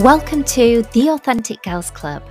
Welcome 0.00 0.42
to 0.44 0.82
the 0.92 1.10
Authentic 1.10 1.62
Girls 1.62 1.92
Club. 1.92 2.24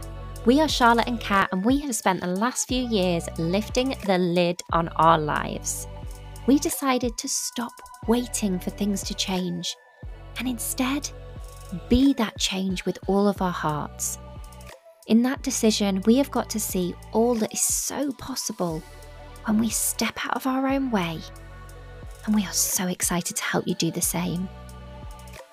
We 0.45 0.59
are 0.59 0.67
Charlotte 0.67 1.07
and 1.07 1.17
Cat, 1.17 1.47
and 1.53 1.63
we 1.63 1.79
have 1.79 1.95
spent 1.95 2.19
the 2.19 2.27
last 2.27 2.67
few 2.67 2.85
years 2.85 3.25
lifting 3.37 3.95
the 4.05 4.17
lid 4.17 4.61
on 4.73 4.89
our 4.97 5.17
lives. 5.17 5.87
We 6.45 6.59
decided 6.59 7.17
to 7.17 7.29
stop 7.29 7.71
waiting 8.05 8.59
for 8.59 8.69
things 8.69 9.01
to 9.03 9.13
change 9.13 9.77
and 10.37 10.45
instead 10.45 11.09
be 11.87 12.11
that 12.15 12.37
change 12.37 12.83
with 12.85 12.99
all 13.07 13.29
of 13.29 13.41
our 13.41 13.49
hearts. 13.49 14.17
In 15.07 15.23
that 15.23 15.41
decision, 15.41 16.03
we 16.05 16.17
have 16.17 16.31
got 16.31 16.49
to 16.49 16.59
see 16.59 16.93
all 17.13 17.33
that 17.35 17.53
is 17.53 17.61
so 17.61 18.11
possible 18.11 18.83
when 19.45 19.57
we 19.57 19.69
step 19.69 20.25
out 20.25 20.35
of 20.35 20.47
our 20.47 20.67
own 20.67 20.91
way. 20.91 21.17
And 22.25 22.35
we 22.35 22.45
are 22.45 22.51
so 22.51 22.87
excited 22.87 23.37
to 23.37 23.43
help 23.43 23.65
you 23.65 23.75
do 23.75 23.89
the 23.89 24.01
same. 24.01 24.49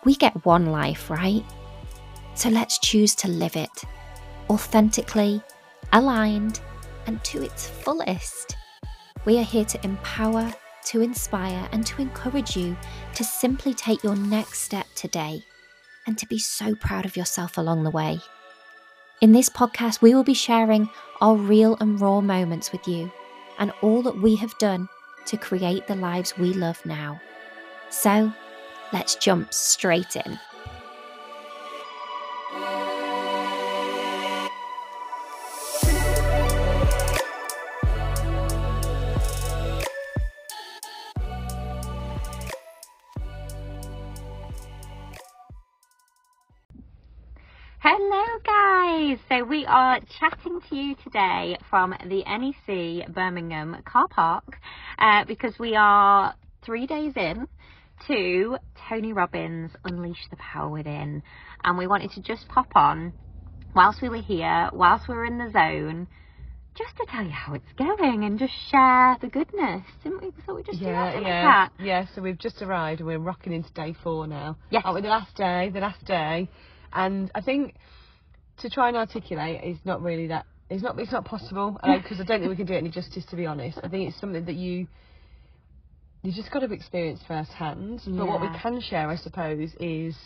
We 0.05 0.17
get 0.17 0.45
one 0.45 0.67
life, 0.67 1.09
right? 1.09 1.45
So 2.35 2.49
let's 2.49 2.79
choose 2.79 3.15
to 3.17 3.29
live 3.29 3.57
it 3.57 3.85
authentically, 4.51 5.41
aligned, 5.93 6.61
and 7.07 7.23
to 7.25 7.43
its 7.43 7.69
fullest. 7.69 8.57
We 9.25 9.39
are 9.39 9.45
here 9.45 9.65
to 9.65 9.85
empower, 9.85 10.53
to 10.87 11.01
inspire, 11.03 11.69
and 11.73 11.87
to 11.87 12.03
encourage 12.03 12.57
you 12.57 12.77
to 13.15 13.25
simply 13.25 13.75
take 13.75 14.03
your 14.03 14.17
next 14.17 14.63
step 14.63 14.87
today 14.97 15.45
and 16.07 16.19
to 16.19 16.27
be 16.27 16.39
so 16.39 16.75
proud 16.75 17.05
of 17.05 17.17
yourself 17.17 17.59
along 17.59 17.85
the 17.85 17.91
way. 17.91 18.19
In 19.21 19.33
this 19.33 19.49
podcast, 19.49 20.03
we 20.03 20.15
will 20.15 20.25
be 20.25 20.35
sharing 20.35 20.89
our 21.21 21.37
real 21.37 21.77
and 21.81 22.01
raw 22.01 22.21
moments 22.21 22.73
with 22.73 22.89
you 22.89 23.13
and 23.59 23.71
all 23.83 24.03
that 24.03 24.21
we 24.21 24.35
have 24.37 24.57
done 24.59 24.89
to 25.27 25.37
create 25.37 25.87
the 25.87 25.95
lives 25.95 26.37
we 26.39 26.55
love 26.55 26.85
now. 26.85 27.21
So, 27.91 28.33
let's 28.93 29.17
jump 29.17 29.53
straight 29.53 30.17
in. 30.17 30.41
Hello, 32.53 32.65
guys. 48.45 49.19
So 49.29 49.45
we 49.45 49.65
are 49.67 50.01
chatting 50.19 50.61
to 50.69 50.75
you 50.75 50.97
today 51.05 51.57
from 51.69 51.95
the 52.05 52.25
NEC 52.25 53.15
Birmingham 53.15 53.81
car 53.85 54.09
park 54.09 54.59
uh, 54.99 55.25
because 55.25 55.57
we 55.61 55.77
are 55.77 56.35
three 56.63 56.89
days 56.89 57.13
in 57.15 57.47
to 58.07 58.57
Tony 58.89 59.13
Robbins 59.13 59.73
Unleash 59.85 60.29
the 60.31 60.37
Power 60.37 60.69
Within, 60.69 61.23
and 61.65 61.79
we 61.79 61.87
wanted 61.87 62.11
to 62.13 62.23
just 62.23 62.49
pop 62.49 62.69
on 62.75 63.13
whilst 63.75 64.03
we 64.03 64.09
were 64.09 64.23
here, 64.23 64.71
whilst 64.73 65.09
we 65.09 65.15
were 65.15 65.25
in 65.25 65.39
the 65.39 65.51
zone. 65.53 66.07
Just 66.77 66.97
to 66.97 67.07
tell 67.11 67.25
you 67.25 67.31
how 67.31 67.55
it's 67.55 67.73
going 67.77 68.25
and 68.25 68.39
just 68.39 68.53
share 68.71 69.17
the 69.21 69.27
goodness, 69.27 69.83
didn't 70.05 70.23
we? 70.23 70.29
We 70.29 70.43
thought 70.47 70.57
we'd 70.57 70.67
just 70.67 70.79
do 70.79 70.87
Yeah, 70.87 71.13
that, 71.13 71.23
yeah, 71.23 71.69
yeah. 71.81 72.07
So 72.15 72.23
we've 72.23 72.39
just 72.39 72.63
arrived 72.63 73.01
and 73.01 73.09
we're 73.09 73.19
rocking 73.19 73.53
into 73.53 73.71
day 73.73 73.95
four 74.03 74.27
now. 74.27 74.57
Yes. 74.71 74.83
Aren't? 74.85 75.03
The 75.03 75.09
last 75.09 75.37
day, 75.37 75.71
the 75.71 75.81
last 75.81 76.05
day, 76.07 76.49
and 76.93 77.31
I 77.35 77.41
think 77.41 77.75
to 78.61 78.71
try 78.71 78.89
and 78.89 78.97
articulate 78.97 79.65
is 79.65 79.79
not 79.85 80.01
really 80.01 80.29
that. 80.29 80.47
It's 80.71 80.83
not. 80.83 80.99
It's 80.99 81.13
not 81.13 81.25
possible 81.25 81.77
uh, 81.83 81.99
because 82.03 82.21
I 82.21 82.25
don't 82.25 82.39
think 82.39 82.51
we 82.51 82.57
can 82.57 82.67
do 82.67 82.75
it 82.75 82.79
any 82.79 82.91
justice. 82.91 83.25
To 83.31 83.37
be 83.37 83.47
honest, 83.47 83.79
I 83.83 83.89
think 83.89 84.09
it's 84.09 84.21
something 84.21 84.45
that 84.45 84.55
you 84.55 84.87
you 86.23 86.33
just 86.33 86.51
got 86.51 86.61
to 86.61 86.73
experience 86.73 87.21
firsthand. 87.27 88.01
But 88.07 88.27
what 88.27 88.41
we 88.41 88.49
can 88.59 88.81
share, 88.81 89.09
I 89.09 89.17
suppose, 89.17 89.71
is 89.81 90.17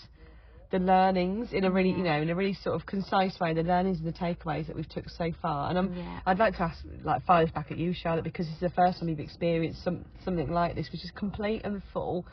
the 0.71 0.79
learnings 0.81 1.53
in 1.53 1.65
a 1.65 1.71
really, 1.71 1.91
you 1.91 2.03
know, 2.03 2.21
in 2.21 2.31
a 2.31 2.35
really 2.35 2.55
sort 2.55 2.75
of 2.75 2.85
concise 2.87 3.39
way. 3.39 3.55
The 3.55 3.63
learnings 3.63 3.99
and 3.99 4.07
the 4.09 4.13
takeaways 4.19 4.67
that 4.67 4.75
we've 4.75 4.89
took 4.89 5.09
so 5.09 5.31
far. 5.41 5.71
And 5.71 5.79
I'm, 5.79 5.95
Yeah. 5.95 6.21
I'd 6.27 6.39
like 6.39 6.57
to 6.57 6.63
ask, 6.65 6.85
like, 7.05 7.23
fire 7.25 7.45
this 7.45 7.53
back 7.53 7.71
at 7.71 7.79
you, 7.79 7.93
Charlotte, 7.95 8.25
because 8.25 8.49
it's 8.49 8.61
the 8.61 8.71
first 8.71 8.99
time 8.99 9.09
you've 9.09 9.21
experienced 9.21 9.85
some 9.85 10.05
something 10.25 10.51
like 10.51 10.75
this, 10.75 10.91
which 10.91 11.05
is 11.05 11.13
complete 11.13 11.63
and 11.65 11.83
full 11.93 12.27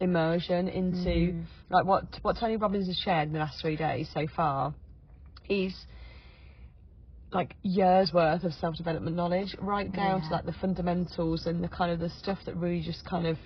immersion 0.00 0.68
into 0.68 1.32
Mm. 1.32 1.44
like 1.70 1.84
what 1.84 2.04
what 2.22 2.36
Tony 2.36 2.56
Robbins 2.56 2.88
has 2.88 2.96
shared 3.04 3.28
in 3.28 3.34
the 3.34 3.38
last 3.38 3.60
three 3.60 3.76
days 3.76 4.08
so 4.12 4.26
far 4.26 4.74
is 5.48 5.74
like 7.32 7.54
years 7.62 8.12
worth 8.12 8.44
of 8.44 8.52
self 8.54 8.76
development 8.76 9.16
knowledge, 9.16 9.54
right 9.60 9.90
down 9.92 10.20
Yeah. 10.22 10.28
to 10.28 10.34
like 10.34 10.44
the 10.44 10.52
fundamentals 10.60 11.46
and 11.46 11.62
the 11.62 11.68
kind 11.68 11.90
of 11.90 11.98
the 11.98 12.10
stuff 12.10 12.38
that 12.46 12.56
really 12.56 12.82
just 12.82 13.04
kind 13.04 13.26
of 13.26 13.38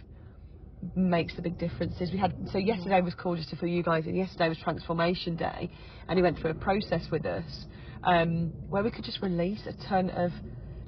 makes 0.95 1.35
the 1.37 1.43
big 1.43 1.59
differences. 1.59 2.11
We 2.13 2.19
had 2.19 2.35
so 2.53 2.59
yesterday 2.59 3.01
was 3.01 3.15
called 3.15 3.39
just 3.39 3.55
for 3.57 3.67
you 3.67 3.83
guys 3.83 4.07
and 4.07 4.17
Yesterday 4.17 4.49
was 4.49 4.59
transformation 4.59 5.37
day, 5.37 5.71
and 6.09 6.19
he 6.19 6.23
went 6.23 6.39
through 6.39 6.51
a 6.51 6.55
process 6.55 7.03
with 7.11 7.25
us 7.27 7.67
um, 8.03 8.53
where 8.69 8.83
we 8.83 8.91
could 8.91 9.05
just 9.05 9.23
release 9.23 9.61
a 9.67 9.89
ton 9.89 10.11
of 10.11 10.31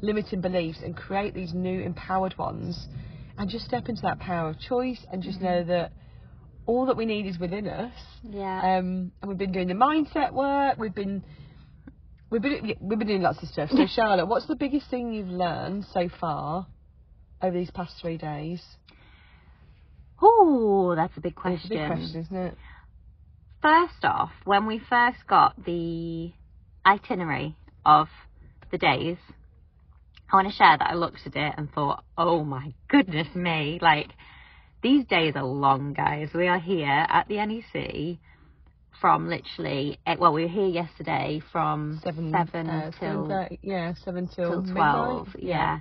limiting 0.01 0.41
beliefs 0.41 0.79
and 0.85 0.97
create 0.97 1.35
these 1.35 1.53
new 1.55 1.81
empowered 1.81 2.37
ones, 2.39 2.87
and 3.39 3.49
just 3.49 3.65
step 3.65 3.89
into 3.89 4.03
that 4.03 4.19
power 4.19 4.51
of 4.51 4.59
choice 4.61 4.99
and 5.13 5.23
just 5.23 5.41
know 5.41 5.65
that 5.65 5.93
all 6.67 6.87
that 6.87 6.97
we 6.97 7.07
need 7.07 7.27
is 7.27 7.39
within 7.39 7.67
us. 7.67 7.93
Yeah. 8.23 8.77
Um, 8.79 9.11
and 9.23 9.29
we've 9.29 9.39
been 9.39 9.53
doing 9.53 9.69
the 9.69 9.75
mindset 9.75 10.33
work. 10.33 10.77
We've 10.79 10.95
been 10.95 11.25
we've 12.31 12.43
been 12.43 12.75
we've 12.81 12.99
been 12.99 13.09
doing 13.09 13.23
lots 13.23 13.43
of 13.43 13.49
stuff. 13.49 13.71
So 13.71 13.87
Charlotte, 13.95 14.27
what's 14.27 14.47
the 14.47 14.57
biggest 14.57 14.91
thing 14.91 15.13
you've 15.13 15.29
learned 15.29 15.87
so 15.93 16.09
far 16.21 16.67
over 17.43 17.57
these 17.57 17.71
past 17.71 17.95
three 18.01 18.17
days? 18.19 18.63
Oh, 20.21 20.95
that's 20.97 21.17
a 21.17 21.21
big 21.21 21.37
question. 21.37 21.73
a 21.73 21.75
big 21.75 21.87
question, 21.87 22.21
isn't 22.21 22.37
it? 22.37 22.57
First 23.63 24.05
off, 24.05 24.31
when 24.45 24.67
we 24.67 24.81
first 24.89 25.19
got 25.29 25.65
the 25.65 26.33
itinerary 26.85 27.57
of 27.85 28.09
the 28.71 28.79
days, 28.79 29.17
I 30.31 30.37
want 30.37 30.49
to 30.49 30.55
share 30.55 30.77
that 30.77 30.91
I 30.91 30.95
looked 30.95 31.27
at 31.27 31.37
it 31.37 31.55
and 31.57 31.73
thought, 31.73 32.05
oh 32.17 32.45
my 32.45 32.73
goodness 32.89 33.29
me, 33.35 33.79
like 33.81 34.11
these 34.83 35.05
days 35.07 35.35
are 35.37 35.45
long, 35.45 35.93
guys. 35.93 36.29
We 36.35 36.47
are 36.47 36.59
here 36.59 37.07
at 37.09 37.27
the 37.29 37.37
NEC 37.37 38.19
from 39.01 39.29
literally, 39.29 39.99
eh, 40.07 40.17
well, 40.19 40.33
we 40.33 40.43
were 40.43 40.49
here 40.49 40.67
yesterday 40.67 41.41
from 41.53 42.01
Seven, 42.03 42.33
seven 42.33 42.69
uh, 42.69 42.91
till 42.99 43.27
7:30 43.27 43.59
yeah, 43.63 43.95
seven 44.05 44.29
till, 44.29 44.63
till 44.63 44.75
twelve, 44.75 45.29
yeah. 45.39 45.81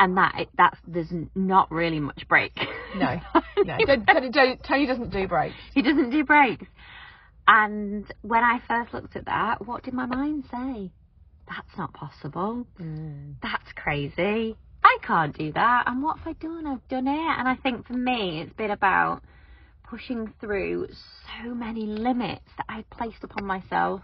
And 0.00 0.16
that 0.16 0.46
that's 0.56 0.78
there's 0.86 1.12
not 1.34 1.70
really 1.70 2.00
much 2.00 2.26
break. 2.28 2.52
No, 2.96 3.20
no. 3.56 3.76
Tony, 4.32 4.56
Tony 4.64 4.86
doesn't 4.86 5.10
do 5.10 5.26
breaks. 5.26 5.56
He 5.74 5.82
doesn't 5.82 6.10
do 6.10 6.24
breaks. 6.24 6.64
And 7.48 8.06
when 8.22 8.44
I 8.44 8.60
first 8.68 8.94
looked 8.94 9.16
at 9.16 9.24
that, 9.24 9.66
what 9.66 9.82
did 9.82 9.94
my 9.94 10.06
mind 10.06 10.44
say? 10.48 10.92
That's 11.48 11.76
not 11.76 11.92
possible. 11.92 12.68
That's 13.42 13.72
crazy. 13.74 14.56
I 14.82 14.98
can't 15.02 15.36
do 15.36 15.52
that. 15.52 15.84
And 15.86 16.02
what 16.02 16.18
have 16.18 16.28
I 16.28 16.32
done? 16.34 16.66
I've 16.66 16.86
done 16.88 17.08
it. 17.08 17.38
And 17.38 17.48
I 17.48 17.56
think 17.56 17.86
for 17.86 17.94
me, 17.94 18.42
it's 18.42 18.52
been 18.54 18.70
about 18.70 19.22
pushing 19.88 20.32
through 20.40 20.88
so 21.42 21.54
many 21.54 21.86
limits 21.86 22.46
that 22.56 22.66
I 22.68 22.84
placed 22.90 23.22
upon 23.22 23.44
myself. 23.46 24.02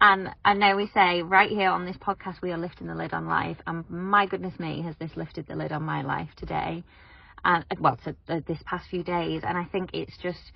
And 0.00 0.30
I 0.44 0.54
know 0.54 0.76
we 0.76 0.90
say 0.94 1.22
right 1.22 1.50
here 1.50 1.70
on 1.70 1.84
this 1.84 1.96
podcast, 1.96 2.40
we 2.42 2.52
are 2.52 2.58
lifting 2.58 2.86
the 2.86 2.94
lid 2.94 3.12
on 3.12 3.26
life. 3.26 3.58
And 3.66 3.88
my 3.90 4.26
goodness 4.26 4.58
me, 4.58 4.82
has 4.82 4.94
this 4.98 5.10
lifted 5.16 5.46
the 5.46 5.56
lid 5.56 5.72
on 5.72 5.82
my 5.82 6.02
life 6.02 6.30
today? 6.36 6.82
And 7.44 7.64
well, 7.78 7.98
to, 8.04 8.16
uh, 8.28 8.40
this 8.46 8.58
past 8.64 8.88
few 8.88 9.02
days. 9.02 9.42
And 9.44 9.58
I 9.58 9.64
think 9.64 9.90
it's 9.92 10.16
just 10.22 10.52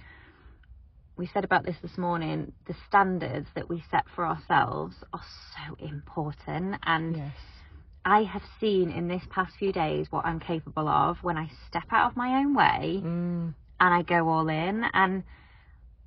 we 1.16 1.28
said 1.32 1.44
about 1.44 1.64
this 1.64 1.76
this 1.82 1.96
morning 1.96 2.52
the 2.66 2.74
standards 2.88 3.46
that 3.54 3.68
we 3.68 3.82
set 3.90 4.04
for 4.14 4.26
ourselves 4.26 4.96
are 5.12 5.22
so 5.54 5.76
important 5.86 6.74
and 6.84 7.16
Yes. 7.16 7.32
i 8.04 8.22
have 8.22 8.42
seen 8.60 8.90
in 8.90 9.06
this 9.08 9.22
past 9.30 9.52
few 9.58 9.72
days 9.72 10.06
what 10.10 10.24
i'm 10.24 10.40
capable 10.40 10.88
of 10.88 11.16
when 11.22 11.36
i 11.36 11.48
step 11.68 11.84
out 11.92 12.10
of 12.10 12.16
my 12.16 12.38
own 12.40 12.54
way 12.54 13.00
Mm. 13.04 13.54
And 13.80 13.92
i 13.92 14.02
go 14.02 14.28
all 14.28 14.48
in 14.48 14.84
and 14.92 15.24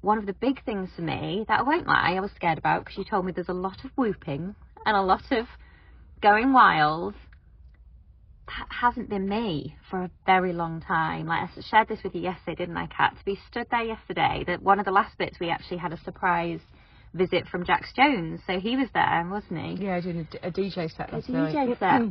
one 0.02 0.18
of 0.18 0.26
the 0.26 0.34
big 0.34 0.64
things 0.64 0.90
for 0.96 1.02
me 1.02 1.46
that 1.48 1.60
i 1.60 1.64
won't 1.64 1.88
lie 1.88 2.14
i 2.16 2.20
was 2.20 2.32
scared 2.32 2.58
about 2.58 2.86
because 2.86 2.98
you 2.98 3.04
told 3.04 3.26
me 3.26 3.32
there's 3.32 3.50
a 3.50 3.54
lot 3.54 3.84
of 3.84 3.92
whooping 3.96 4.56
and 4.86 4.96
a 4.96 5.02
lot 5.02 5.32
of 5.32 5.46
going 6.22 6.54
wild 6.54 7.14
that 8.48 8.68
hasn't 8.70 9.10
been 9.10 9.28
me 9.28 9.76
for 9.90 10.04
a 10.04 10.12
very 10.26 10.54
long 10.54 10.82
time. 10.82 11.28
Like 11.28 11.50
I 11.50 11.62
shared 11.70 11.90
this 11.90 12.00
with 12.04 12.16
you 12.16 12.22
yesterday, 12.22 12.56
didn't 12.56 12.78
I, 12.78 12.88
Cat? 12.88 13.16
To 13.20 13.26
be 13.26 13.38
stood 13.50 13.68
there 13.70 13.84
yesterday, 13.84 14.44
that 14.48 14.62
one 14.62 14.80
of 14.80 14.86
the 14.86 14.92
last 14.92 15.18
bits 15.18 15.38
we 15.40 15.50
actually 15.50 15.78
had 15.78 15.92
a 15.92 15.98
surprise 16.04 16.62
visit 17.14 17.48
from 17.48 17.66
Jax 17.66 17.92
Jones, 17.94 18.40
so 18.48 18.60
he 18.60 18.76
was 18.76 18.88
there, 18.94 19.28
wasn't 19.30 19.60
he? 19.60 19.86
Yeah, 19.86 20.00
doing 20.00 20.28
a, 20.44 20.48
a 20.48 20.52
DJ 20.52 20.90
set 20.96 21.12
A 21.12 21.18
last 21.18 21.30
night. 21.30 21.56
DJ 21.56 21.80
set. 21.80 22.02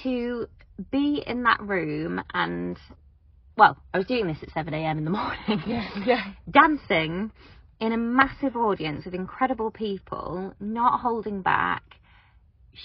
to 0.02 0.46
be 0.90 1.22
in 1.26 1.42
that 1.44 1.60
room 1.60 2.20
and, 2.34 2.78
well, 3.58 3.76
I 3.92 3.98
was 3.98 4.06
doing 4.06 4.26
this 4.28 4.38
at 4.42 4.50
7 4.52 4.72
a.m. 4.72 4.98
in 4.98 5.04
the 5.04 5.10
morning. 5.20 5.62
Yeah, 5.66 5.88
yeah. 6.06 6.32
dancing 6.50 7.30
in 7.80 7.92
a 7.92 7.96
massive 7.98 8.56
audience 8.56 9.04
with 9.04 9.14
incredible 9.14 9.70
people, 9.70 10.54
not 10.60 11.00
holding 11.00 11.42
back, 11.42 11.82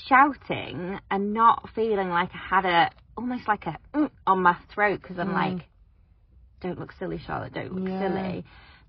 shouting, 0.08 1.00
and 1.10 1.34
not 1.34 1.70
feeling 1.76 2.10
like 2.10 2.30
I 2.34 2.56
had 2.56 2.66
a 2.66 2.90
almost 3.16 3.48
like 3.48 3.66
a 3.68 3.78
mm 3.96 4.10
on 4.26 4.42
my 4.42 4.58
throat 4.74 5.02
because 5.02 5.20
I'm 5.20 5.30
Mm. 5.30 5.34
like, 5.58 5.68
don't 6.62 6.80
look 6.80 6.92
silly, 6.94 7.20
Charlotte, 7.26 7.54
don't 7.54 7.74
look 7.74 7.88
Yeah. 7.88 8.00
silly. 8.00 8.44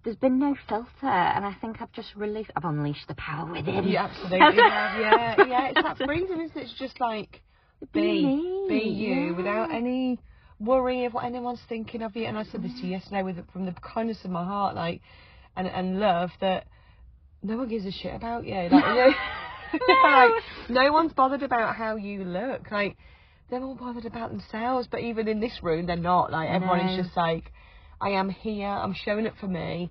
there's 0.05 0.17
been 0.17 0.39
no 0.39 0.55
filter, 0.69 1.07
and 1.07 1.47
I 1.47 1.55
think 1.63 1.81
I've 1.81 1.93
just 1.93 2.15
released. 2.15 2.51
I've 2.55 2.65
unleashed 2.65 3.09
the 3.09 3.15
power 3.15 3.51
within. 3.51 3.85
You 3.89 3.97
absolutely 3.97 4.57
have. 4.63 5.01
Yeah, 5.01 5.45
yeah. 5.49 5.69
It's 5.71 5.83
that 5.83 5.97
freedom, 6.07 6.41
isn't 6.41 6.57
it? 6.57 6.65
It's 6.65 6.79
just 6.79 7.01
like 7.01 7.41
Be 7.95 8.01
be, 8.03 8.23
me, 8.23 8.67
be 8.69 8.81
you 8.89 9.15
yeah. 9.15 9.37
without 9.37 9.73
any 9.73 10.21
worry 10.61 11.05
of 11.05 11.15
what 11.15 11.25
anyone's 11.25 11.61
thinking 11.69 12.03
of 12.03 12.17
you. 12.17 12.25
And 12.27 12.39
I 12.39 12.45
said 12.45 12.63
this 12.63 12.73
to 12.81 12.87
you 12.87 12.93
yesterday 12.93 13.23
with 13.23 13.37
from 13.53 13.67
the 13.67 13.73
kindness 13.73 14.19
of 14.25 14.31
my 14.31 14.45
heart, 14.45 14.75
like, 14.75 15.01
and 15.57 15.67
and 15.67 16.01
love 16.01 16.31
that 16.41 16.67
no 17.43 17.59
one 17.59 17.69
gives 17.69 17.85
a 17.85 17.93
shit 17.93 18.15
about 18.15 18.47
you. 18.47 18.55
Like, 18.55 18.73
you 18.73 18.81
know, 18.81 19.13
like 20.05 20.31
no 20.69 20.93
one's 20.93 21.13
bothered 21.13 21.43
about 21.43 21.77
how 21.77 21.97
you 21.97 22.25
look. 22.25 22.71
Like 22.71 22.97
they're 23.51 23.63
all 23.63 23.75
bothered 23.75 24.07
about 24.07 24.31
themselves. 24.31 24.89
But 24.91 25.01
even 25.01 25.29
in 25.29 25.41
this 25.41 25.59
room, 25.63 25.87
they're 25.87 25.97
not. 25.97 26.33
Like 26.33 26.49
everyone 26.49 26.81
is 26.81 27.05
just 27.05 27.17
like, 27.17 27.53
I 28.01 28.11
am 28.11 28.31
here. 28.31 28.69
I'm 28.69 28.95
showing 28.95 29.27
up 29.27 29.35
for 29.41 29.49
me, 29.49 29.91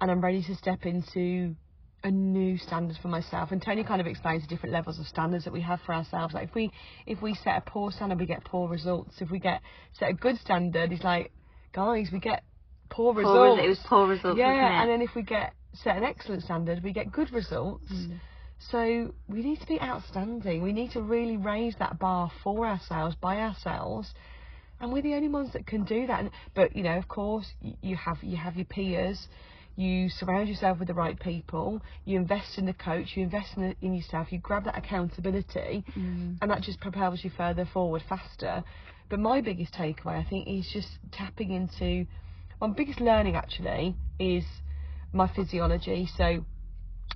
and 0.00 0.10
I'm 0.10 0.20
ready 0.20 0.42
to 0.42 0.54
step 0.56 0.84
into 0.84 1.56
a 2.04 2.10
new 2.10 2.58
standard 2.58 2.96
for 3.00 3.08
myself. 3.08 3.52
And 3.52 3.62
Tony 3.62 3.84
kind 3.84 4.00
of 4.00 4.06
explains 4.06 4.42
the 4.42 4.48
different 4.48 4.72
levels 4.72 4.98
of 4.98 5.06
standards 5.06 5.44
that 5.44 5.52
we 5.52 5.60
have 5.60 5.80
for 5.86 5.94
ourselves. 5.94 6.34
Like 6.34 6.48
if 6.48 6.54
we 6.54 6.70
if 7.06 7.22
we 7.22 7.34
set 7.34 7.56
a 7.58 7.62
poor 7.64 7.90
standard, 7.92 8.18
we 8.18 8.26
get 8.26 8.44
poor 8.44 8.68
results. 8.68 9.14
If 9.20 9.30
we 9.30 9.38
get 9.38 9.60
set 9.98 10.10
a 10.10 10.14
good 10.14 10.38
standard, 10.38 10.90
he's 10.90 11.04
like, 11.04 11.32
guys, 11.72 12.08
we 12.12 12.18
get 12.18 12.42
poor 12.90 13.14
Poor 13.14 13.22
results. 13.22 13.60
it 13.64 13.68
was 13.68 13.78
poor 13.88 14.06
results, 14.08 14.38
Yeah, 14.38 14.82
and 14.82 14.90
then 14.90 15.00
if 15.00 15.14
we 15.14 15.22
get 15.22 15.54
set 15.82 15.96
an 15.96 16.04
excellent 16.04 16.42
standard, 16.42 16.82
we 16.82 16.92
get 16.92 17.10
good 17.12 17.32
results. 17.32 17.86
Mm. 17.92 18.18
So 18.70 19.14
we 19.28 19.42
need 19.42 19.60
to 19.60 19.66
be 19.66 19.80
outstanding. 19.80 20.62
We 20.62 20.72
need 20.72 20.92
to 20.92 21.00
really 21.02 21.36
raise 21.36 21.74
that 21.78 21.98
bar 21.98 22.30
for 22.44 22.66
ourselves, 22.66 23.16
by 23.20 23.38
ourselves, 23.38 24.12
and 24.80 24.92
we're 24.92 25.02
the 25.02 25.14
only 25.14 25.28
ones 25.28 25.52
that 25.54 25.66
can 25.66 25.84
do 25.84 26.06
that. 26.06 26.20
And, 26.20 26.30
but 26.54 26.76
you 26.76 26.82
know, 26.82 26.96
of 26.98 27.08
course, 27.08 27.46
you 27.80 27.96
have 27.96 28.18
you 28.22 28.36
have 28.36 28.56
your 28.56 28.66
peers. 28.66 29.26
You 29.76 30.08
surround 30.10 30.48
yourself 30.48 30.78
with 30.78 30.88
the 30.88 30.94
right 30.94 31.18
people. 31.18 31.80
You 32.04 32.18
invest 32.18 32.58
in 32.58 32.66
the 32.66 32.74
coach. 32.74 33.16
You 33.16 33.24
invest 33.24 33.56
in, 33.56 33.74
in 33.80 33.94
yourself. 33.94 34.30
You 34.30 34.38
grab 34.38 34.64
that 34.64 34.76
accountability, 34.76 35.84
Mm. 35.98 36.38
and 36.40 36.50
that 36.50 36.62
just 36.62 36.80
propels 36.80 37.24
you 37.24 37.30
further 37.30 37.64
forward 37.72 38.02
faster. 38.08 38.64
But 39.08 39.18
my 39.20 39.40
biggest 39.40 39.74
takeaway, 39.74 40.18
I 40.18 40.26
think, 40.28 40.48
is 40.48 40.68
just 40.72 40.88
tapping 41.10 41.50
into 41.52 42.06
my 42.60 42.68
biggest 42.68 43.00
learning 43.00 43.34
actually 43.34 43.96
is 44.20 44.44
my 45.12 45.26
physiology. 45.34 46.08
So 46.16 46.44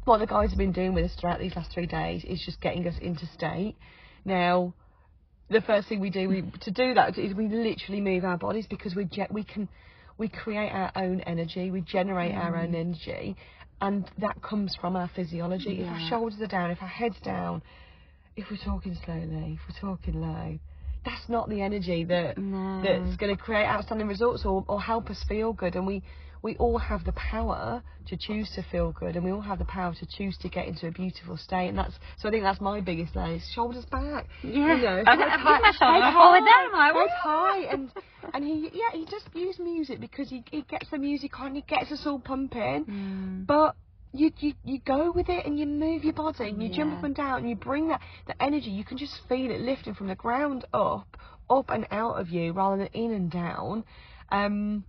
what 0.04 0.18
the 0.18 0.26
guys 0.26 0.50
have 0.50 0.58
been 0.58 0.72
doing 0.72 0.92
with 0.92 1.04
us 1.04 1.14
throughout 1.14 1.38
these 1.38 1.54
last 1.54 1.70
three 1.72 1.86
days 1.86 2.24
is 2.24 2.42
just 2.44 2.60
getting 2.60 2.86
us 2.86 2.96
into 3.00 3.26
state. 3.26 3.76
Now, 4.24 4.74
the 5.48 5.60
first 5.60 5.88
thing 5.88 6.00
we 6.00 6.10
do 6.10 6.28
we, 6.28 6.42
to 6.62 6.70
do 6.72 6.94
that 6.94 7.16
is 7.16 7.32
we 7.34 7.48
literally 7.48 8.00
move 8.00 8.24
our 8.24 8.36
bodies 8.36 8.66
because 8.68 8.94
we 8.96 9.08
we 9.30 9.44
can 9.44 9.68
we 10.18 10.28
create 10.28 10.70
our 10.70 10.90
own 10.96 11.20
energy, 11.20 11.70
we 11.70 11.80
generate 11.82 12.34
our 12.34 12.56
own 12.56 12.72
mm. 12.72 12.80
energy, 12.80 13.36
and 13.80 14.10
that 14.18 14.40
comes 14.42 14.76
from 14.80 14.96
our 14.96 15.10
physiology. 15.14 15.82
If 15.82 15.88
our 15.88 16.08
shoulders 16.08 16.40
are 16.40 16.46
down, 16.46 16.70
if 16.70 16.80
our 16.80 16.88
head's 16.88 17.20
down, 17.20 17.62
if 18.36 18.46
we're 18.50 18.64
talking 18.64 18.96
slowly, 19.04 19.58
if 19.58 19.60
we're 19.68 19.80
talking 19.80 20.20
low, 20.20 20.58
that's 21.04 21.28
not 21.28 21.48
the 21.48 21.62
energy 21.62 22.04
that 22.04 22.36
No. 22.38 22.82
that's 22.82 23.16
going 23.16 23.34
to 23.34 23.40
create 23.40 23.66
outstanding 23.66 24.08
results 24.08 24.44
or, 24.44 24.64
or 24.66 24.80
help 24.80 25.08
us 25.10 25.24
feel 25.28 25.52
good. 25.52 25.76
And 25.76 25.86
we 25.86 26.02
we 26.42 26.56
all 26.56 26.78
have 26.78 27.04
the 27.04 27.12
power 27.12 27.82
to 28.08 28.16
choose 28.16 28.50
to 28.54 28.62
feel 28.70 28.92
good, 28.92 29.16
and 29.16 29.24
we 29.24 29.30
all 29.32 29.40
have 29.40 29.58
the 29.58 29.64
power 29.64 29.94
to 29.94 30.06
choose 30.06 30.36
to 30.38 30.48
get 30.48 30.66
into 30.68 30.86
a 30.86 30.90
beautiful 30.92 31.36
state. 31.36 31.68
And 31.68 31.78
that's 31.78 31.94
so 32.18 32.28
I 32.28 32.30
think 32.32 32.44
that's 32.44 32.60
my 32.60 32.80
biggest 32.80 33.16
is 33.16 33.42
shoulders 33.54 33.84
back. 33.86 34.26
Yeah. 34.42 34.76
you 34.76 34.82
know, 34.82 35.02
I- 35.06 35.12
I 35.12 35.16
put 35.16 35.30
high- 35.30 35.60
my 35.60 35.72
shoulder 35.72 36.12
forward 36.12 36.42
high, 36.44 36.64
I'm 36.66 36.72
like, 36.72 36.94
head 36.94 36.94
"Woo." 36.94 37.08
high, 37.22 37.60
and 37.72 37.90
and 38.34 38.44
he 38.44 38.70
yeah 38.72 38.90
he 38.98 39.04
just 39.06 39.28
used 39.34 39.58
music 39.60 40.00
because 40.00 40.28
he 40.30 40.44
he 40.50 40.62
gets 40.62 40.88
the 40.90 40.98
music 40.98 41.38
on, 41.40 41.54
he 41.54 41.62
gets 41.62 41.90
us 41.92 42.02
all 42.06 42.18
pumping, 42.20 42.84
Mm. 42.84 43.46
but. 43.46 43.74
You, 44.12 44.30
you 44.38 44.54
you 44.64 44.78
go 44.86 45.12
with 45.12 45.28
it 45.28 45.44
and 45.44 45.58
you 45.58 45.66
move 45.66 46.02
your 46.02 46.14
body 46.14 46.48
and 46.48 46.62
you 46.62 46.70
jump 46.70 46.96
up 46.96 47.04
and 47.04 47.14
down 47.14 47.40
and 47.40 47.50
you 47.50 47.56
bring 47.56 47.88
that 47.88 48.00
the 48.26 48.40
energy 48.42 48.70
you 48.70 48.82
can 48.82 48.96
just 48.96 49.12
feel 49.28 49.50
it 49.50 49.60
lifting 49.60 49.92
from 49.94 50.06
the 50.06 50.14
ground 50.14 50.64
up 50.72 51.18
up 51.50 51.68
and 51.68 51.86
out 51.90 52.14
of 52.18 52.30
you 52.30 52.52
rather 52.52 52.78
than 52.78 52.86
in 52.94 53.12
and 53.12 53.30
down 53.30 53.84
um 54.32 54.84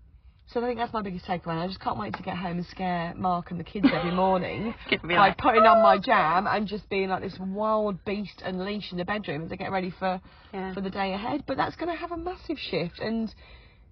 so 0.50 0.62
I 0.64 0.68
think 0.68 0.80
that's 0.80 0.94
my 0.94 1.02
biggest 1.02 1.26
takeaway. 1.26 1.62
I 1.62 1.68
just 1.68 1.80
can't 1.82 2.00
wait 2.00 2.14
to 2.16 2.24
get 2.24 2.38
home 2.38 2.58
and 2.58 2.66
scare 2.68 3.14
Mark 3.18 3.52
and 3.52 3.60
the 3.60 3.64
kids 3.66 3.88
every 3.94 4.12
morning 4.12 4.74
by 5.04 5.14
like- 5.16 5.38
putting 5.38 5.64
on 5.64 5.82
my 5.84 5.98
jam 5.98 6.48
and 6.48 6.68
just 6.68 6.90
being 6.90 7.10
like 7.10 7.22
this 7.22 7.38
wild 7.40 8.04
beast 8.06 8.42
unleashed 8.46 8.92
in 8.92 8.98
the 8.98 9.06
bedroom 9.06 9.44
as 9.44 9.52
I 9.52 9.56
get 9.56 9.72
ready 9.72 9.92
for 10.00 10.22
Yeah. 10.54 10.74
for 10.74 10.82
the 10.82 10.90
day 10.90 11.14
ahead. 11.14 11.44
But 11.48 11.58
that's 11.58 11.76
going 11.76 11.90
to 11.94 12.00
have 12.00 12.12
a 12.12 12.18
massive 12.18 12.58
shift. 12.58 13.00
And 13.00 13.34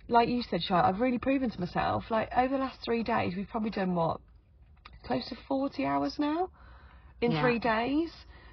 like 0.07 0.30
you 0.30 0.44
said, 0.50 0.62
Charlotte, 0.63 0.88
I've 0.90 1.00
really 1.02 1.18
proven 1.19 1.50
to 1.50 1.60
myself. 1.60 2.06
Like 2.10 2.30
over 2.36 2.56
the 2.58 2.63
last 2.63 2.80
three 2.86 3.04
days, 3.04 3.34
we've 3.36 3.50
probably 3.50 3.72
done 3.72 3.94
what 3.96 4.22
close 5.06 5.28
to 5.30 5.36
forty 5.48 5.86
hours 5.86 6.16
now 6.18 6.50
in 7.22 7.31
Yeah. 7.31 7.42
three 7.42 7.60
days. 7.60 8.12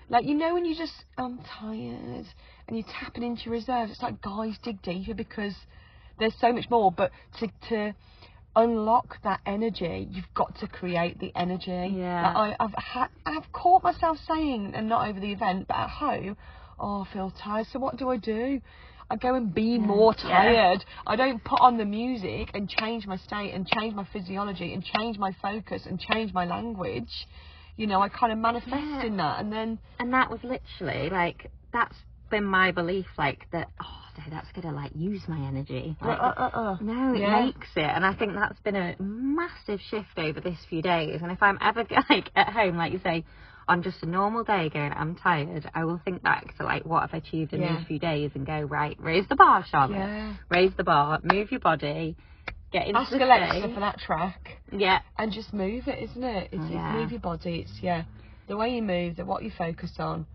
Like 0.09 0.25
you 0.27 0.35
know 0.35 0.55
when 0.55 0.65
you 0.65 0.75
just 0.77 1.05
I'm 1.17 1.39
tired 1.39 2.27
and 2.67 2.77
you're 2.77 2.87
tapping 3.01 3.23
into 3.23 3.45
your 3.45 3.55
reserves. 3.55 3.93
It's 3.93 4.03
like 4.03 4.21
guys 4.21 4.59
dig 4.63 4.83
deeper 4.83 5.15
because 5.15 5.55
there's 6.19 6.35
so 6.41 6.53
much 6.53 6.69
more. 6.71 6.91
But 6.93 7.11
to 7.41 7.49
to 7.69 7.95
unlock 8.55 9.17
that 9.25 9.41
energy, 9.47 10.09
you've 10.11 10.33
got 10.35 10.59
to 10.61 10.67
create 10.67 11.19
the 11.19 11.33
energy. 11.35 11.95
Yeah. 11.97 12.33
Like 12.35 12.57
I, 12.61 12.65
I've 12.65 12.75
had 12.77 13.09
I've 13.27 13.51
caught 13.53 13.83
myself 13.83 14.19
saying, 14.29 14.73
and 14.75 14.89
not 14.89 15.09
over 15.09 15.21
the 15.21 15.33
event, 15.33 15.69
but 15.69 15.77
at 15.77 15.91
home, 15.91 16.37
oh 16.79 17.07
I 17.09 17.13
feel 17.13 17.33
tired. 17.43 17.67
So 17.73 17.79
what 17.79 17.97
do 17.97 18.09
I 18.11 18.17
do? 18.17 18.61
I 19.11 19.17
go 19.17 19.35
and 19.35 19.53
be 19.55 19.79
more 19.79 20.15
Yeah. 20.17 20.23
tired. 20.31 20.85
I 21.07 21.17
don't 21.17 21.43
put 21.45 21.61
on 21.61 21.77
the 21.77 21.85
music 21.85 22.51
and 22.55 22.69
change 22.69 23.07
my 23.07 23.17
state 23.17 23.53
and 23.53 23.67
change 23.67 23.95
my 23.95 24.05
physiology 24.13 24.73
and 24.73 24.83
change 24.83 25.19
my 25.19 25.33
focus 25.43 25.83
and 25.87 26.01
change 26.01 26.33
my 26.33 26.47
language. 26.47 27.27
You 27.77 27.87
know, 27.87 28.01
I 28.01 28.09
kind 28.09 28.33
of 28.33 28.39
manifest 28.39 28.73
Yeah. 28.73 29.05
in 29.05 29.17
that, 29.19 29.41
and 29.41 29.53
then 29.53 29.79
and 29.99 30.13
that 30.15 30.31
was 30.31 30.41
literally 30.45 31.11
like 31.11 31.51
that's 31.73 31.97
been 32.33 32.45
my 32.45 32.73
belief 32.73 33.07
like 33.17 33.47
that 33.53 33.69
oh 33.81 33.99
no, 34.19 34.25
that's 34.31 34.51
gonna 34.53 34.75
like 34.75 34.91
use 34.95 35.23
my 35.29 35.39
energy 35.47 35.97
like, 36.03 36.19
uh, 36.19 36.33
uh, 36.37 36.51
uh. 36.55 36.77
no 36.81 37.15
it 37.15 37.21
Yeah. 37.21 37.45
makes 37.45 37.69
it 37.77 37.83
and 37.85 38.05
i 38.05 38.13
think 38.15 38.35
that's 38.35 38.59
been 38.61 38.77
a 38.77 38.97
massive 39.01 39.81
shift 39.91 40.19
over 40.19 40.41
this 40.41 40.59
few 40.69 40.83
days 40.83 41.21
and 41.23 41.31
if 41.31 41.43
i'm 41.43 41.59
ever 41.61 41.85
like 42.11 42.31
at 42.35 42.49
home 42.53 42.77
like 42.77 42.93
you 42.93 43.01
say 43.05 43.25
on 43.69 43.83
just 43.83 44.03
a 44.03 44.07
normal 44.07 44.43
day 44.45 44.69
going 44.69 44.93
i'm 44.93 45.15
tired 45.15 45.71
i 45.75 45.85
will 45.85 46.01
think 46.05 46.23
back 46.23 46.57
to 46.59 46.65
like 46.65 46.85
what 46.85 47.03
i've 47.05 47.15
achieved 47.15 47.53
in 47.53 47.61
Yeah. 47.61 47.77
these 47.79 47.87
few 47.87 47.99
days 47.99 48.33
and 48.35 48.45
go 48.47 48.61
right 48.63 48.97
raise 49.01 49.27
the 49.29 49.37
bar 49.37 49.65
charlotte 49.71 49.97
Yeah. 49.97 50.35
raise 50.51 50.73
the 50.77 50.85
bar 50.85 51.21
move 51.23 51.51
your 51.53 51.61
body 51.61 52.17
get 52.73 52.87
into 52.89 53.01
Ask 53.01 53.11
the 53.13 53.23
Alexa 53.25 53.59
state. 53.61 53.75
for 53.75 53.81
that 53.81 53.99
track. 53.99 54.59
yeah 54.73 55.01
and 55.19 55.31
just 55.31 55.53
move 55.53 55.87
it, 55.89 56.03
isn't 56.11 56.25
it? 56.25 56.49
It's, 56.53 56.65
Yeah. 56.71 56.93
it's 56.93 57.01
move 57.03 57.11
your 57.13 57.21
body. 57.21 57.61
It's 57.61 57.83
yeah, 57.83 58.05
the 58.49 58.57
way 58.57 58.71
you 58.77 58.83
move, 58.83 59.17
the 59.17 59.27
what 59.27 59.43
you 59.43 59.51
focus 59.57 59.93
on, 59.99 60.27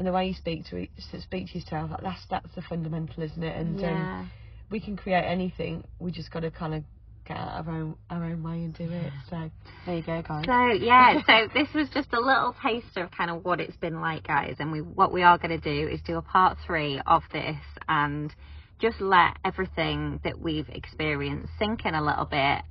and 0.00 0.06
the 0.06 0.12
way 0.12 0.28
you 0.28 0.34
speak 0.34 0.64
to 0.70 0.76
it, 0.78 0.88
speak 1.20 1.48
to 1.52 1.58
yourself. 1.58 1.90
Like 1.90 2.00
that's 2.00 2.22
that's 2.30 2.54
the 2.54 2.62
fundamental, 2.62 3.22
isn't 3.22 3.42
it? 3.42 3.54
And 3.54 3.78
um, 3.84 4.30
we 4.70 4.80
can 4.80 4.96
create 4.96 5.24
anything. 5.24 5.84
We 5.98 6.10
just 6.10 6.30
got 6.30 6.40
to 6.40 6.50
kind 6.50 6.72
of 6.72 6.84
get 7.28 7.36
out 7.36 7.60
of 7.60 7.68
our 7.68 7.74
own 7.74 7.94
our 8.08 8.24
own 8.24 8.42
way 8.42 8.54
and 8.64 8.74
do 8.74 8.84
it. 8.84 9.12
So 9.28 9.50
there 9.84 9.96
you 9.96 10.02
go, 10.02 10.22
guys. 10.26 10.46
So 10.46 10.68
yeah, 10.82 11.20
so 11.26 11.48
this 11.54 11.68
was 11.74 11.88
just 11.92 12.14
a 12.14 12.18
little 12.18 12.56
taster 12.62 13.04
of 13.04 13.10
kind 13.10 13.30
of 13.30 13.44
what 13.44 13.60
it's 13.60 13.76
been 13.76 14.00
like, 14.00 14.26
guys. 14.26 14.56
And 14.58 14.72
we 14.72 14.80
what 14.80 15.12
we 15.12 15.22
are 15.22 15.36
going 15.36 15.60
to 15.60 15.84
do 15.84 15.86
is 15.86 16.00
do 16.06 16.16
a 16.16 16.22
part 16.22 16.56
three 16.66 16.98
of 17.06 17.22
this 17.30 17.60
and 17.86 18.34
just 18.80 19.02
let 19.02 19.36
everything 19.44 20.18
that 20.24 20.40
we've 20.40 20.68
experienced 20.70 21.52
sink 21.58 21.84
in 21.84 21.94
a 21.94 22.02
little 22.02 22.24
bit, 22.24 22.62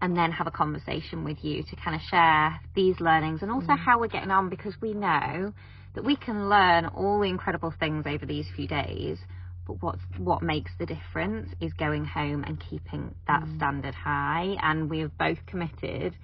and 0.00 0.16
then 0.16 0.30
have 0.30 0.46
a 0.46 0.50
conversation 0.50 1.24
with 1.24 1.42
you 1.42 1.62
to 1.62 1.76
kind 1.76 1.96
of 1.96 2.02
share 2.02 2.60
these 2.74 2.98
learnings 3.00 3.42
and 3.42 3.50
also 3.50 3.68
mm-hmm. 3.68 3.84
how 3.84 3.98
we're 3.98 4.08
getting 4.08 4.30
on 4.30 4.48
because 4.48 4.74
we 4.80 4.94
know 4.94 5.52
that 5.94 6.04
we 6.04 6.16
can 6.16 6.48
learn 6.48 6.86
all 6.86 7.20
the 7.20 7.28
incredible 7.28 7.74
things 7.80 8.04
over 8.06 8.24
these 8.24 8.46
few 8.54 8.68
days. 8.68 9.18
But 9.66 9.82
what's, 9.82 10.00
what 10.16 10.42
makes 10.42 10.70
the 10.78 10.86
difference 10.86 11.50
is 11.60 11.72
going 11.74 12.04
home 12.04 12.44
and 12.44 12.58
keeping 12.58 13.14
that 13.26 13.42
mm-hmm. 13.42 13.56
standard 13.56 13.94
high. 13.94 14.56
And 14.62 14.88
we 14.88 15.00
have 15.00 15.16
both 15.18 15.38
committed 15.46 16.14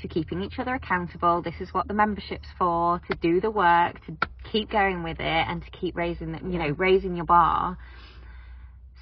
to 0.00 0.08
keeping 0.08 0.42
each 0.42 0.58
other 0.58 0.74
accountable. 0.74 1.42
This 1.42 1.54
is 1.60 1.72
what 1.72 1.86
the 1.86 1.94
membership's 1.94 2.48
for, 2.58 3.00
to 3.10 3.16
do 3.16 3.40
the 3.40 3.50
work, 3.50 4.04
to 4.06 4.16
keep 4.50 4.70
going 4.70 5.02
with 5.02 5.20
it 5.20 5.46
and 5.48 5.62
to 5.62 5.70
keep 5.70 5.96
raising 5.96 6.32
the, 6.32 6.38
you 6.38 6.58
know, 6.58 6.70
raising 6.70 7.14
your 7.14 7.26
bar. 7.26 7.76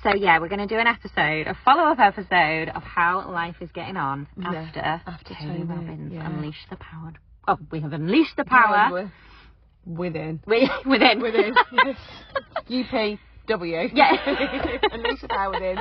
So 0.02 0.14
yeah, 0.14 0.38
we're 0.38 0.48
going 0.48 0.66
to 0.66 0.72
do 0.72 0.78
an 0.78 0.86
episode, 0.86 1.48
a 1.48 1.56
follow-up 1.64 1.98
episode 1.98 2.68
of 2.68 2.82
how 2.82 3.28
life 3.30 3.56
is 3.60 3.70
getting 3.72 3.96
on 3.96 4.28
Yeah, 4.36 4.48
after, 4.54 4.80
after 4.80 5.34
Tony 5.34 5.58
Tony, 5.58 5.64
Robbins 5.64 6.12
yeah. 6.12 6.26
Unleash 6.26 6.66
the 6.70 6.76
Power. 6.76 7.14
Oh, 7.48 7.58
we 7.72 7.80
have 7.80 7.92
unleashed 7.92 8.36
the 8.36 8.44
power 8.44 9.10
Within. 9.86 10.38
wi- 10.46 10.68
within. 10.86 11.20
Within. 11.20 11.54
UPW. 12.70 13.90
Yeah. 13.94 14.78
Unleash 14.92 15.20
the 15.22 15.28
power 15.28 15.50
within. 15.52 15.78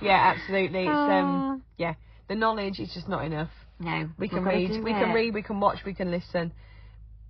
Yeah, 0.00 0.34
absolutely. 0.36 0.82
It's 0.82 0.88
um 0.90 1.62
yeah. 1.76 1.94
The 2.28 2.36
knowledge 2.36 2.78
is 2.78 2.90
just 2.94 3.08
not 3.08 3.24
enough. 3.24 3.50
no, 3.80 4.08
We 4.18 4.28
can 4.28 4.44
read, 4.44 4.70
we 4.84 4.92
can 4.92 5.12
read, 5.12 5.34
we 5.34 5.42
can 5.42 5.58
watch, 5.60 5.78
we 5.84 5.92
can 5.94 6.10
listen. 6.12 6.52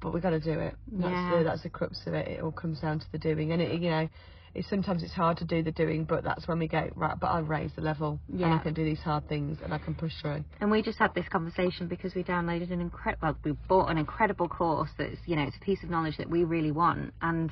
but 0.02 0.12
we've 0.12 0.23
got 0.23 0.30
to 0.30 0.40
do 0.40 0.52
it. 0.52 0.75
That's 0.92 1.11
Yeah. 1.11 1.38
the 1.38 1.45
that's 1.45 1.62
the 1.62 1.71
crux 1.71 2.07
of 2.07 2.12
it. 2.14 2.28
It 2.28 2.42
all 2.42 2.52
comes 2.52 2.80
down 2.80 2.99
to 3.00 3.07
the 3.11 3.18
doing, 3.18 3.50
and 3.52 3.61
it 3.62 3.80
you 3.80 3.90
know. 3.90 4.09
It's, 4.55 4.69
sometimes 4.69 5.02
it's 5.02 5.12
hard 5.12 5.37
to 5.38 5.45
do 5.45 5.62
the 5.62 5.71
doing, 5.71 6.05
but 6.05 6.25
that's 6.25 6.49
when 6.49 6.59
we 6.59 6.69
go 6.69 6.90
right. 6.95 7.19
But 7.19 7.28
I 7.28 7.40
raise 7.40 7.71
the 7.76 7.83
level, 7.83 8.19
and 8.33 8.45
I 8.45 8.59
can 8.59 8.75
do 8.75 8.85
these 8.85 9.00
hard 9.00 9.28
things, 9.28 9.59
and 9.62 9.73
I 9.75 9.78
can 9.78 9.95
push 9.95 10.12
through. 10.21 10.45
And 10.61 10.71
we 10.71 10.83
just 10.83 10.99
had 10.99 11.14
this 11.14 11.28
conversation 11.28 11.87
because 11.87 12.14
we 12.14 12.25
downloaded 12.25 12.73
an 12.73 12.81
incredible, 12.81 13.28
well, 13.28 13.37
we 13.45 13.52
bought 13.69 13.90
an 13.90 13.99
incredible 13.99 14.49
course 14.49 14.90
that's, 14.99 15.19
you 15.26 15.37
know, 15.37 15.43
it's 15.43 15.57
a 15.57 15.64
piece 15.64 15.83
of 15.83 15.90
knowledge 15.90 16.17
that 16.17 16.28
we 16.28 16.45
really 16.45 16.73
want. 16.73 17.12
And 17.23 17.50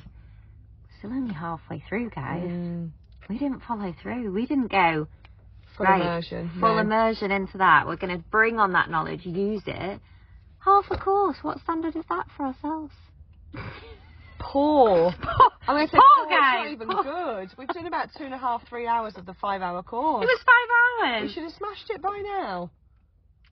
still 0.99 1.11
only 1.11 1.33
halfway 1.33 1.83
through, 1.87 2.09
guys. 2.09 2.49
Mm, 2.49 2.91
We 3.29 3.37
didn't 3.37 3.61
follow 3.67 3.93
through. 4.01 4.31
We 4.31 4.45
didn't 4.45 4.71
go 4.71 5.07
full 5.75 5.85
Right. 5.85 6.01
immersion. 6.01 6.49
full 6.59 6.75
no. 6.75 6.81
immersion 6.81 7.31
into 7.31 7.57
that. 7.59 7.85
We're 7.85 7.97
going 7.97 8.17
to 8.17 8.23
bring 8.29 8.59
on 8.59 8.71
that 8.73 8.89
knowledge, 8.89 9.25
use 9.25 9.63
it. 9.67 9.99
Half 10.59 10.85
a 10.91 10.97
course. 10.97 11.37
What 11.43 11.59
standard 11.59 11.95
is 11.95 12.05
that 12.09 12.25
for 12.35 12.47
ourselves? 12.47 12.93
Poor. 14.51 15.13
I'm 15.67 15.75
going 15.75 15.87
to 15.87 15.91
say 15.91 15.97
Poor 15.97 16.25
poor, 16.25 16.31
it's 16.31 16.39
guys. 16.39 16.63
not 16.63 16.71
even 16.71 16.87
good. 16.87 17.57
We've 17.57 17.67
done 17.67 17.85
about 17.87 18.09
two 18.17 18.23
and 18.23 18.33
a 18.33 18.37
half, 18.37 18.61
three 18.69 18.87
hours 18.87 19.13
of 19.17 19.25
the 19.25 19.33
five-hour 19.41 19.83
course. 19.83 20.23
It 20.23 20.27
was 20.27 20.39
five 20.45 21.11
hours. 21.13 21.27
We 21.27 21.33
should 21.33 21.43
have 21.43 21.51
smashed 21.53 21.89
it 21.89 22.01
by 22.01 22.21
now. 22.23 22.71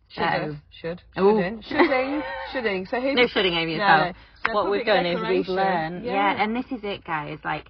Should 0.09 0.21
No. 0.21 0.27
have. 0.27 0.55
Should. 0.81 1.01
Shouldn't. 1.15 1.65
Shoulding. 1.65 2.23
Shoulding. 2.53 2.85
So 2.85 3.01
who's 3.01 3.15
No 3.15 3.27
shoulding 3.27 3.53
over 3.55 3.65
No, 3.65 3.71
yourself. 3.71 4.15
no. 4.15 4.21
So 4.47 4.53
what 4.53 4.71
we've 4.71 4.85
done 4.85 5.05
is 5.05 5.19
we've 5.27 5.47
learned, 5.47 6.05
yeah. 6.05 6.13
Yeah. 6.13 6.43
and 6.43 6.55
this 6.55 6.65
is 6.71 6.79
it, 6.83 7.03
guys. 7.03 7.39
Like, 7.43 7.65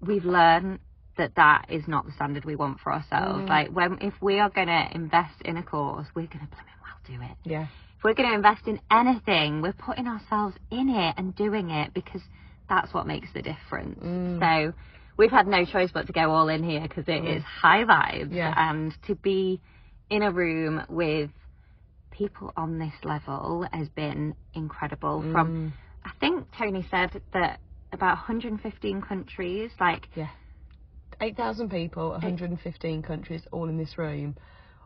we've 0.00 0.24
learned 0.24 0.78
that 1.16 1.34
that 1.36 1.66
is 1.70 1.82
not 1.88 2.04
the 2.06 2.12
standard 2.12 2.44
we 2.44 2.54
want 2.56 2.78
for 2.80 2.92
ourselves. 2.92 3.40
Mm. 3.44 3.48
Like, 3.48 3.68
when 3.70 3.98
if 4.02 4.12
we 4.20 4.38
are 4.38 4.50
going 4.50 4.68
to 4.68 4.88
invest 4.94 5.40
in 5.44 5.56
a 5.56 5.62
course, 5.62 6.06
we're 6.14 6.26
going 6.26 6.46
to 6.46 6.54
blooming 6.54 6.78
well 6.82 7.00
do 7.06 7.32
it. 7.32 7.36
Yeah. 7.50 7.66
We're 8.06 8.14
going 8.14 8.28
to 8.28 8.36
invest 8.36 8.68
in 8.68 8.78
anything, 8.88 9.62
we're 9.62 9.72
putting 9.72 10.06
ourselves 10.06 10.54
in 10.70 10.90
it 10.90 11.14
and 11.18 11.34
doing 11.34 11.70
it 11.70 11.92
because 11.92 12.20
that's 12.68 12.94
what 12.94 13.04
makes 13.04 13.26
the 13.34 13.42
difference. 13.42 13.98
Mm. 13.98 14.38
So 14.38 14.72
we've 15.16 15.32
had 15.32 15.48
no 15.48 15.64
choice 15.64 15.90
but 15.92 16.06
to 16.06 16.12
go 16.12 16.30
all 16.30 16.48
in 16.48 16.62
here 16.62 16.82
because 16.82 17.02
it 17.08 17.24
is 17.24 17.42
high 17.42 17.82
vibes 17.82 18.32
Yeah. 18.32 18.54
and 18.56 18.94
to 19.08 19.16
be 19.16 19.60
in 20.08 20.22
a 20.22 20.30
room 20.30 20.82
with 20.88 21.30
people 22.12 22.52
on 22.56 22.78
this 22.78 22.92
level 23.02 23.66
has 23.72 23.88
been 23.88 24.36
incredible 24.54 25.20
Mm. 25.22 25.32
from 25.32 25.72
I 26.04 26.12
think 26.20 26.46
Tony 26.56 26.86
said 26.88 27.20
that 27.32 27.58
about 27.92 28.18
115 28.18 29.02
countries 29.02 29.72
like 29.80 30.06
8,000 31.20 31.70
people, 31.70 32.10
115 32.10 33.02
countries, 33.02 33.42
all 33.50 33.68
in 33.68 33.76
this 33.76 33.98
room, 33.98 34.36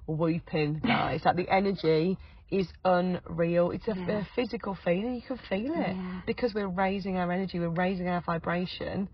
weeping, 0.07 0.81
guys. 0.83 1.23
like 1.27 1.37
the 1.37 1.51
energy 1.51 2.17
is 2.51 2.69
unreal. 2.85 3.71
It's 3.71 3.87
a, 3.89 3.95
Yeah. 3.97 4.21
a 4.21 4.25
physical 4.35 4.75
feeling. 4.85 5.15
You 5.15 5.23
can 5.23 5.39
feel 5.49 5.73
it 5.75 5.97
Yeah. 5.97 6.21
because 6.27 6.53
we're 6.55 6.69
raising 6.69 7.17
our 7.17 7.31
energy, 7.31 7.59
we're 7.59 7.69
raising 7.69 8.09
our 8.09 8.21
vibration, 8.23 9.09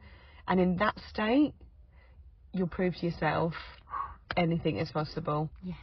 and 0.48 0.60
in 0.60 0.76
that 0.76 0.98
state, 1.10 1.52
you'll 2.52 2.68
prove 2.68 2.94
to 2.96 3.06
yourself 3.06 3.52
anything 4.36 4.76
is 4.78 4.90
possible. 4.90 5.50
yes 5.62 5.76